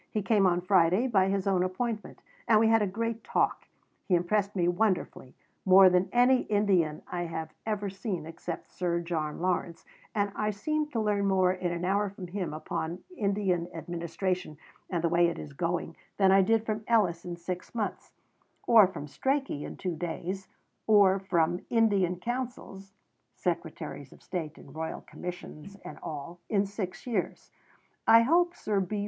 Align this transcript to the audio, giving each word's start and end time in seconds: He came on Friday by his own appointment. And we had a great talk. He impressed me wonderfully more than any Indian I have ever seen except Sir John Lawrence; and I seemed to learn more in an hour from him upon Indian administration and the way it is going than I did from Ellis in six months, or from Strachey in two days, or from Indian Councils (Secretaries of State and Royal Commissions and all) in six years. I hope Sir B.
He 0.09 0.23
came 0.23 0.47
on 0.47 0.61
Friday 0.61 1.05
by 1.05 1.29
his 1.29 1.45
own 1.45 1.61
appointment. 1.61 2.23
And 2.47 2.59
we 2.59 2.69
had 2.69 2.81
a 2.81 2.87
great 2.87 3.23
talk. 3.23 3.67
He 4.07 4.15
impressed 4.15 4.55
me 4.55 4.67
wonderfully 4.67 5.35
more 5.63 5.91
than 5.91 6.09
any 6.11 6.41
Indian 6.43 7.03
I 7.11 7.25
have 7.27 7.53
ever 7.67 7.87
seen 7.87 8.25
except 8.25 8.71
Sir 8.71 8.99
John 8.99 9.41
Lawrence; 9.41 9.85
and 10.15 10.31
I 10.35 10.49
seemed 10.49 10.91
to 10.93 10.99
learn 10.99 11.27
more 11.27 11.51
in 11.53 11.71
an 11.71 11.85
hour 11.85 12.09
from 12.09 12.25
him 12.25 12.51
upon 12.51 13.03
Indian 13.15 13.67
administration 13.75 14.57
and 14.89 15.03
the 15.03 15.07
way 15.09 15.27
it 15.27 15.37
is 15.37 15.53
going 15.53 15.95
than 16.17 16.31
I 16.31 16.41
did 16.41 16.65
from 16.65 16.83
Ellis 16.87 17.23
in 17.23 17.35
six 17.35 17.75
months, 17.75 18.11
or 18.65 18.87
from 18.87 19.05
Strachey 19.07 19.61
in 19.63 19.77
two 19.77 19.93
days, 19.95 20.47
or 20.87 21.19
from 21.19 21.63
Indian 21.69 22.15
Councils 22.15 22.95
(Secretaries 23.35 24.11
of 24.11 24.23
State 24.23 24.57
and 24.57 24.73
Royal 24.73 25.01
Commissions 25.01 25.77
and 25.85 25.99
all) 26.01 26.39
in 26.49 26.65
six 26.65 27.05
years. 27.05 27.51
I 28.07 28.21
hope 28.23 28.55
Sir 28.55 28.79
B. 28.79 28.99